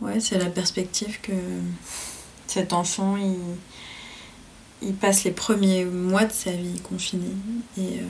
[0.00, 1.32] ouais, c'est la perspective que
[2.46, 3.16] cet enfant,
[4.82, 7.28] il, passe les premiers mois de sa vie confiné.
[7.76, 8.02] Et euh,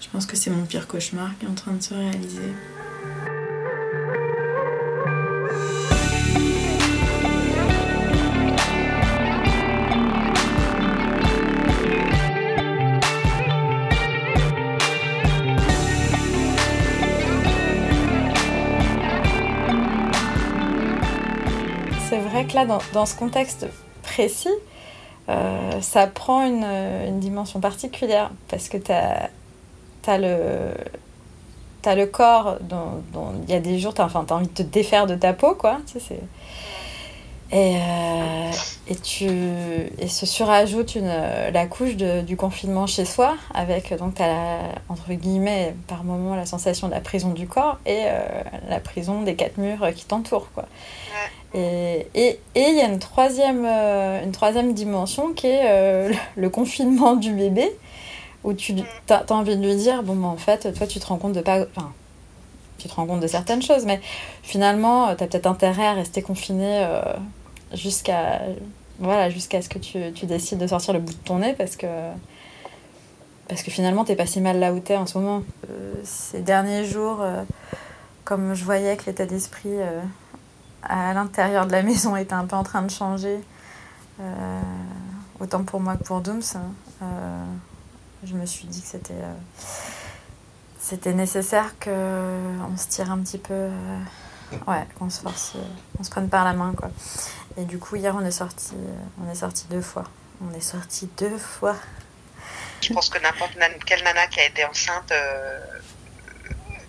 [0.00, 2.52] je pense que c'est mon pire cauchemar qui est en train de se réaliser.
[22.24, 23.66] Vrai que là, dans, ce contexte
[24.02, 24.48] précis,
[25.28, 30.74] euh, ça prend une, dimension particulière parce que tu as, le.
[32.06, 35.14] Corps dont il y a des jours, tu as, enfin, envie de te défaire de
[35.14, 35.78] ta peau, quoi.
[35.86, 36.20] Tu sais,
[37.54, 38.50] et, euh,
[38.88, 44.20] et, tu, et se surajoute une, la couche de, du confinement chez soi, avec donc
[44.20, 48.20] as la, entre guillemets par moment la sensation de la prison du corps et euh,
[48.68, 50.48] la prison des quatre murs qui t'entourent.
[50.52, 50.64] Quoi.
[51.54, 56.12] Et il et, et y a une troisième, euh, une troisième dimension qui est euh,
[56.34, 57.70] le confinement du bébé,
[58.42, 58.74] où tu
[59.08, 61.34] as, as, envie de lui dire bon, ben, en fait, toi, tu te rends compte
[61.34, 61.60] de pas.
[61.76, 61.92] Enfin,
[62.78, 64.00] tu te rends compte de certaines choses, mais
[64.42, 66.84] finalement, tu as peut-être intérêt à rester confiné
[67.74, 68.40] jusqu'à
[69.00, 71.86] ce que tu, décides de sortir le bout de ton nez parce que,
[73.48, 75.42] parce que finalement, t'es pas si mal là où t'es en ce moment.
[75.68, 77.42] Euh, ces derniers jours, euh,
[78.24, 79.76] comme je voyais que l'état d'esprit
[80.82, 83.40] à l'intérieur de la maison était un peu en train de changer,
[85.40, 86.42] autant pour moi que pour Dooms,
[88.24, 89.14] je me suis dit que c'était
[90.84, 93.68] c'était nécessaire qu'on se tire un petit peu.
[94.52, 95.54] Euh, ouais, qu'on se force,
[95.98, 96.90] on se prenne par la main, quoi.
[97.56, 98.74] Et du coup, hier, on est sorti,
[99.22, 100.04] on est sorti deux fois.
[100.40, 101.76] On est sorti deux fois.
[102.80, 105.58] Je pense que n'importe quelle nana qui a été enceinte euh,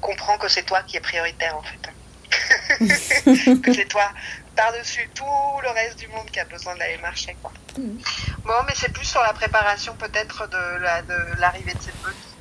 [0.00, 1.90] comprend que c'est toi qui es prioritaire, en fait.
[3.62, 4.08] que c'est toi
[4.54, 5.24] par-dessus tout
[5.62, 7.52] le reste du monde qui a besoin d'aller marcher, quoi.
[7.78, 7.98] Mm.
[8.44, 11.94] Bon, mais c'est plus sur la préparation, peut-être, de l'arrivée la, de, de, cette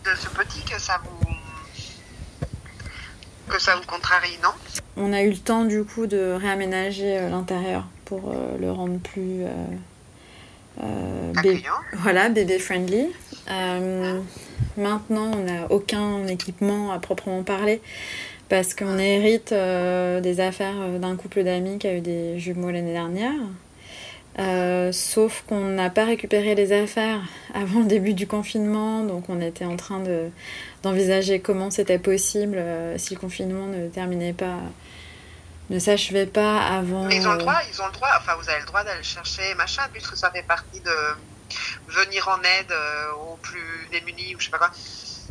[0.04, 1.19] de ce petit que ça vous
[3.50, 4.50] que ça vous contrarie, non?
[4.96, 9.00] On a eu le temps du coup de réaménager euh, l'intérieur pour euh, le rendre
[9.00, 9.54] plus euh,
[10.84, 11.34] euh
[11.94, 13.08] voilà bébé friendly.
[13.50, 14.20] Euh,
[14.78, 17.82] maintenant, on n'a aucun équipement à proprement parler
[18.48, 23.34] parce qu'on hérite des affaires d'un couple d'amis qui a eu des jumeaux l'année dernière.
[24.40, 27.22] Euh, sauf qu'on n'a pas récupéré les affaires
[27.54, 30.30] avant le début du confinement, donc on était en train de,
[30.82, 34.60] d'envisager comment c'était possible euh, si le confinement ne terminait pas,
[35.70, 37.06] ne s'achevait pas avant.
[37.06, 39.04] Mais ils ont le droit, ils ont le droit, enfin vous avez le droit d'aller
[39.04, 40.96] chercher machin, puisque ça fait partie de
[41.90, 44.72] venir en aide euh, aux plus démunis ou je sais pas quoi.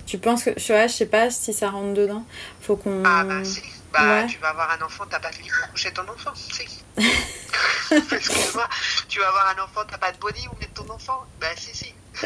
[0.06, 2.24] Tu penses que, je sais pas si ça rentre dedans.
[2.62, 3.02] Faut qu'on.
[3.04, 3.62] Ah bah si.
[3.98, 4.26] Bah, ouais.
[4.26, 6.84] tu vas avoir un enfant, t'as pas de lit pour coucher ton enfant, si.
[7.90, 8.68] Excuse-moi,
[9.08, 11.24] tu vas avoir un enfant, t'as pas de body où mettre ton enfant?
[11.40, 11.94] Bah si, si.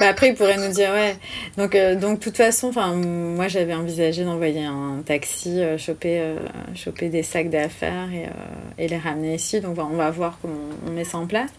[0.00, 1.16] bah après, il pourrait nous dire, ouais.
[1.56, 6.38] Donc, euh, donc de toute façon, moi j'avais envisagé d'envoyer un taxi, euh, choper, euh,
[6.74, 8.30] choper des sacs d'affaires et, euh,
[8.78, 9.60] et, les ramener ici.
[9.60, 11.50] Donc on va voir comment on met ça en place.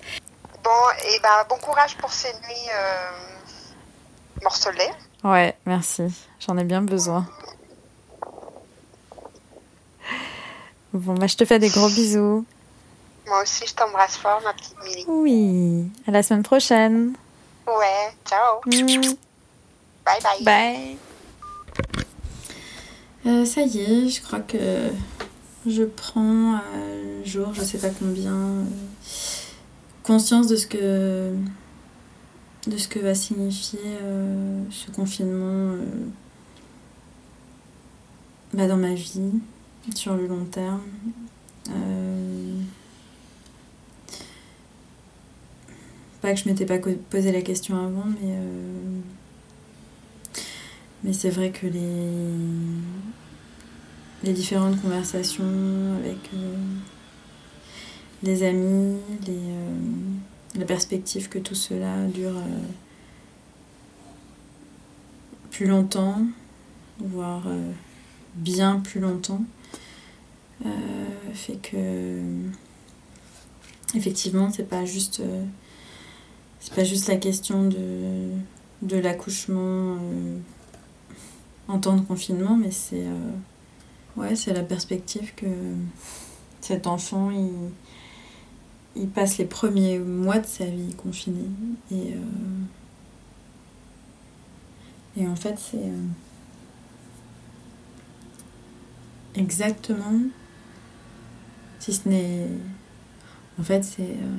[0.63, 0.69] Bon,
[1.07, 2.69] et bah, bon courage pour ces nuits
[4.43, 4.91] morcelées.
[5.23, 6.03] Ouais, merci.
[6.39, 7.27] J'en ai bien besoin.
[10.93, 12.45] Bon, bah, je te fais des gros bisous.
[13.27, 15.05] Moi aussi, je t'embrasse fort, ma petite Milly.
[15.07, 17.13] Oui, à la semaine prochaine.
[17.67, 18.59] Ouais, ciao.
[18.65, 19.15] Mmh.
[20.05, 20.43] Bye bye.
[20.43, 20.97] Bye.
[23.25, 24.57] Euh, ça y est, je crois que
[25.67, 26.61] je prends à
[27.23, 28.63] jour, je sais pas combien, euh,
[30.03, 31.31] conscience de ce que
[32.67, 35.85] de ce que va signifier euh, ce confinement euh,
[38.53, 39.39] bah, dans ma vie
[39.95, 40.81] sur le long terme.
[41.69, 42.59] Euh...
[46.21, 46.77] Pas que je m'étais pas
[47.09, 48.99] posé la question avant, mais, euh...
[51.03, 51.81] mais c'est vrai que les,
[54.23, 56.55] les différentes conversations avec euh...
[58.23, 62.35] les amis, les, la perspective que tout cela dure
[65.49, 66.21] plus longtemps,
[66.99, 67.43] voire
[68.35, 69.43] bien plus longtemps.
[70.65, 70.69] Euh,
[71.33, 72.21] fait que
[73.95, 75.45] effectivement c'est pas juste euh,
[76.59, 78.29] c'est pas juste la question de,
[78.83, 80.37] de l'accouchement euh,
[81.67, 83.05] en temps de confinement mais c'est
[84.17, 85.47] ouais c'est la perspective que
[86.59, 87.49] cet enfant il,
[88.95, 91.45] il passe les premiers mois de sa vie confiné.
[91.91, 92.13] Et
[95.17, 95.91] et en fait c'est
[99.35, 100.21] exactement
[101.81, 102.45] Si ce n'est.
[103.59, 104.03] En fait, c'est.
[104.03, 104.37] Euh,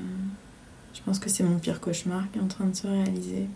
[0.95, 3.49] je pense que c'est mon pire cauchemar qui est en train de se réaliser.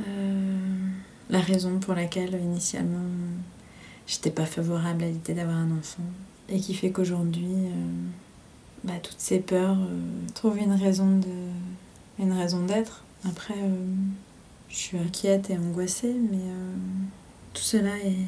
[0.00, 0.88] Euh,
[1.30, 3.04] la raison pour laquelle, initialement,
[4.08, 6.02] j'étais pas favorable à l'idée d'avoir un enfant.
[6.48, 7.70] Et qui fait qu'aujourd'hui, euh,
[8.82, 9.78] bah, toutes ces peurs
[10.34, 11.28] trouvent une raison de.
[12.18, 13.04] une raison d'être.
[13.24, 13.54] Après,
[14.68, 16.50] je suis inquiète et angoissée, mais
[17.54, 18.26] tout cela est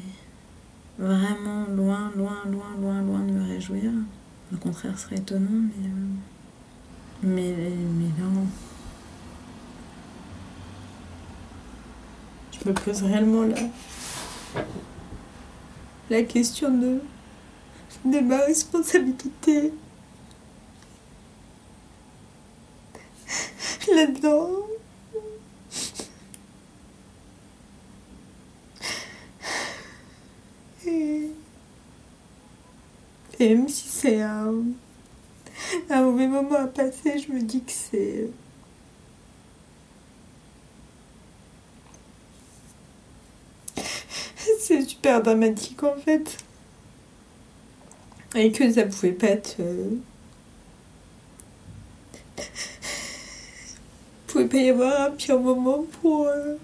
[0.97, 3.91] vraiment loin, loin, loin, loin, loin de me réjouir.
[4.53, 5.87] Au contraire, serait étonnant, mais.
[5.87, 6.15] Euh,
[7.23, 8.45] mais, mais non.
[12.51, 13.55] Je me pose réellement là.
[16.09, 17.01] La question de.
[18.05, 19.73] de ma responsabilité.
[23.95, 24.74] Là-dedans.
[33.39, 34.53] Et même si c'est un,
[35.89, 38.29] mauvais moment à passer, je me dis que c'est.
[44.59, 46.37] C'est super dramatique en fait.
[48.35, 49.55] Et que ça pouvait pas être.
[49.59, 49.95] Euh...
[54.27, 56.27] pouvait pas y avoir un pire moment pour.
[56.27, 56.55] Euh,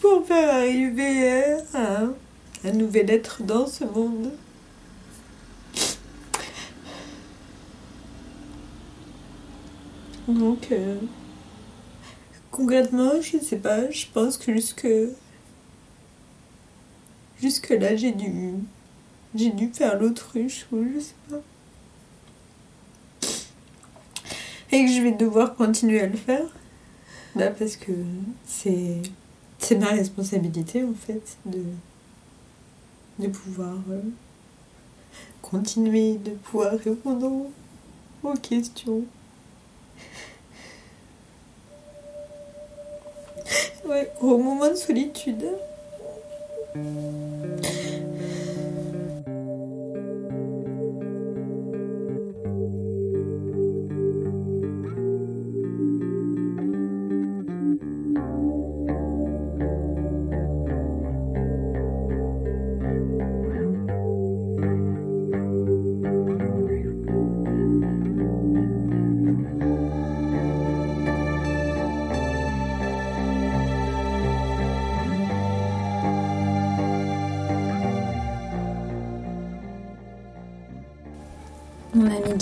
[0.00, 2.14] pour arriver un,
[2.64, 4.30] un nouvel être dans ce monde.
[10.28, 10.98] Donc, euh,
[12.50, 14.86] concrètement, je sais pas, je pense que jusque.
[17.40, 18.54] Jusque là, j'ai dû.
[19.34, 21.40] J'ai dû faire l'autruche, ou je sais pas.
[24.70, 26.46] Et que je vais devoir continuer à le faire.
[27.34, 27.92] Parce que
[28.46, 29.02] c'est
[29.62, 31.62] c'est ma responsabilité en fait de,
[33.18, 34.00] de pouvoir euh,
[35.40, 37.46] continuer, de pouvoir répondre
[38.22, 39.02] aux questions.
[43.84, 45.44] Ouais, au moment de solitude.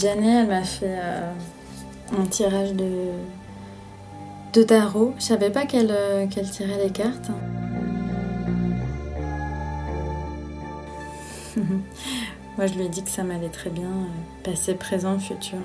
[0.00, 1.30] Janet, elle m'a fait euh,
[2.18, 3.10] un tirage de,
[4.54, 5.12] de tarot.
[5.18, 7.30] Je savais pas qu'elle euh, tirait les cartes.
[12.56, 15.58] Moi, je lui ai dit que ça m'allait très bien, euh, passé, présent, futur.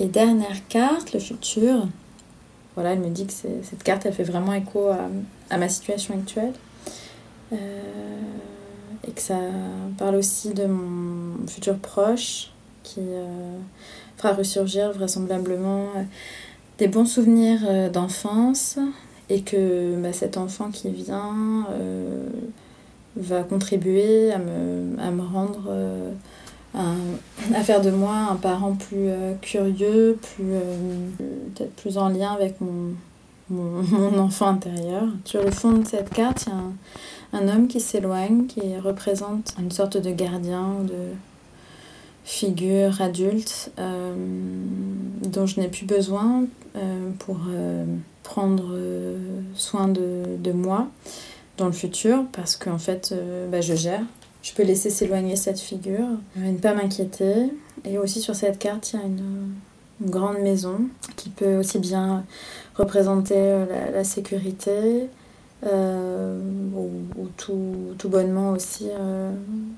[0.00, 1.86] Et dernière carte, le futur.
[2.74, 4.88] Voilà, elle me dit que cette carte, elle fait vraiment écho
[5.50, 6.52] à, ma situation actuelle.
[7.52, 7.56] Euh,
[9.06, 9.38] et que ça
[9.96, 12.50] parle aussi de mon futur proche
[12.82, 13.58] qui euh,
[14.18, 16.02] fera ressurgir vraisemblablement euh,
[16.76, 18.78] des bons souvenirs d'enfance
[19.30, 21.66] et que bah, cet enfant qui vient
[23.16, 25.72] va contribuer à me, à me rendre
[26.74, 31.08] à faire de moi un parent plus euh, curieux, plus euh,
[31.54, 32.94] peut-être plus en lien avec mon,
[34.18, 35.04] enfant intérieur.
[35.24, 39.54] Sur le fond de cette carte, il y a un, homme qui s'éloigne, qui représente
[39.58, 41.14] une sorte de gardien ou de
[42.24, 44.14] figure adulte euh,
[45.26, 46.44] dont je n'ai plus besoin
[47.18, 47.38] pour
[48.22, 48.76] prendre
[49.56, 50.86] soin de, de, moi
[51.56, 53.12] dans le futur parce qu'en fait
[53.50, 54.02] bah, je gère
[54.42, 57.52] je peux laisser s'éloigner cette figure, ne pas m'inquiéter.
[57.84, 59.52] Et aussi sur cette carte, il y a une,
[60.00, 60.82] grande maison
[61.16, 62.24] qui peut aussi bien
[62.76, 65.08] représenter euh, la, sécurité
[65.66, 66.38] euh,
[66.76, 69.32] ou, tout, bonnement aussi euh,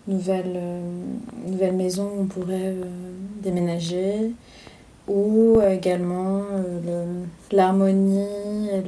[0.06, 0.60] nouvelle,
[1.46, 2.74] nouvelle maison où on pourrait
[3.42, 4.32] déménager
[5.08, 6.42] ou également
[7.50, 8.82] l'harmonie et,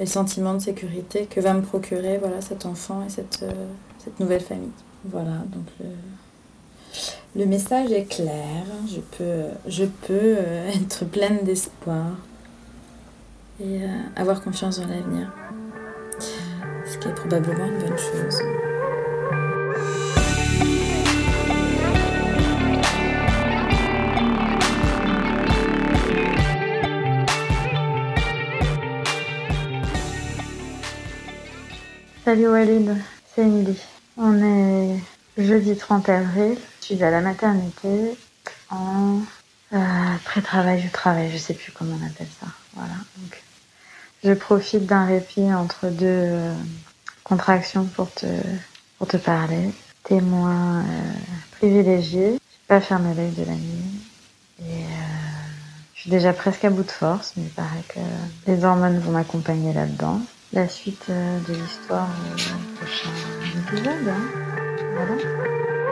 [0.00, 3.44] le, sentiment de sécurité que va me procurer voilà, cet enfant et cette,
[4.04, 4.72] cette nouvelle famille.
[5.04, 5.66] Voilà, donc
[7.36, 8.64] le, message est clair.
[8.88, 12.06] Je peux, je peux euh, être pleine d'espoir
[13.60, 15.32] et euh, avoir confiance dans l'avenir,
[16.86, 18.40] ce qui est probablement une bonne chose.
[32.24, 32.96] Salut Walid
[33.34, 33.78] c'est Emily.
[34.16, 34.98] On est
[35.38, 36.56] jeudi 30 avril.
[36.80, 38.16] Je suis à la maternité
[38.70, 39.20] en
[39.72, 39.78] euh,
[40.24, 42.46] pré-travail ou travail, je sais plus comment on appelle ça.
[42.74, 42.94] Voilà.
[43.18, 43.42] Donc,
[44.22, 46.54] je profite d'un répit entre deux euh,
[47.24, 48.26] contractions pour te,
[48.98, 49.70] pour te parler.
[50.04, 51.12] Témoin euh,
[51.52, 52.32] privilégié.
[52.32, 54.00] J'ai pas fermé l'œil de la nuit.
[54.60, 54.84] Et
[55.94, 57.98] je suis déjà presque à bout de force, mais il paraît que
[58.46, 60.20] les hormones vont m'accompagner là-dedans.
[60.52, 63.10] La suite de l'histoire au prochain
[63.66, 64.08] épisode.
[64.08, 64.30] Hein.
[64.94, 65.83] Voilà.